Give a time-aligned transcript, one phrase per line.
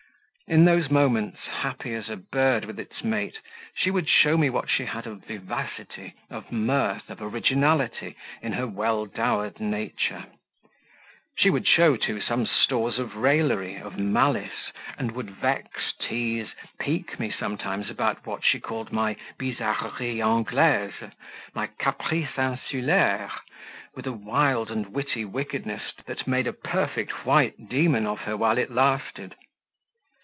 [0.47, 3.37] In those moments, happy as a bird with its mate,
[3.73, 8.67] she would show me what she had of vivacity, of mirth, of originality in her
[8.67, 10.25] well dowered nature.
[11.37, 16.49] She would show, too, some stores of raillery, of "malice," and would vex, tease,
[16.79, 21.13] pique me sometimes about what she called my "bizarreries anglaises,"
[21.53, 23.31] my "caprices insulaires,"
[23.95, 28.57] with a wild and witty wickedness that made a perfect white demon of her while
[28.57, 29.35] it lasted.